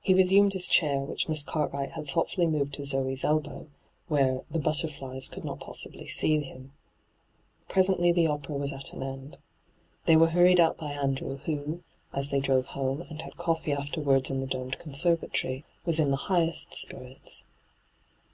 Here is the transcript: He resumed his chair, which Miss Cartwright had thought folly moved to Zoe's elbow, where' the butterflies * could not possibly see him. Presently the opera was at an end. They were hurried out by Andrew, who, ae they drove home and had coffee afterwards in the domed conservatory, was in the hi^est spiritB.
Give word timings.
He 0.00 0.14
resumed 0.14 0.52
his 0.52 0.68
chair, 0.68 1.00
which 1.00 1.28
Miss 1.28 1.42
Cartwright 1.42 1.90
had 1.90 2.06
thought 2.06 2.30
folly 2.30 2.46
moved 2.46 2.72
to 2.74 2.84
Zoe's 2.86 3.24
elbow, 3.24 3.66
where' 4.06 4.42
the 4.52 4.60
butterflies 4.60 5.28
* 5.28 5.28
could 5.28 5.44
not 5.44 5.58
possibly 5.58 6.06
see 6.06 6.38
him. 6.40 6.72
Presently 7.68 8.12
the 8.12 8.28
opera 8.28 8.54
was 8.54 8.70
at 8.70 8.92
an 8.92 9.02
end. 9.02 9.38
They 10.06 10.14
were 10.14 10.28
hurried 10.30 10.60
out 10.60 10.78
by 10.78 10.92
Andrew, 10.92 11.38
who, 11.38 11.82
ae 12.14 12.22
they 12.30 12.38
drove 12.38 12.66
home 12.66 13.00
and 13.02 13.22
had 13.22 13.36
coffee 13.38 13.72
afterwards 13.72 14.30
in 14.30 14.38
the 14.38 14.46
domed 14.46 14.78
conservatory, 14.78 15.64
was 15.84 15.98
in 15.98 16.12
the 16.12 16.16
hi^est 16.28 16.68
spiritB. 16.72 17.42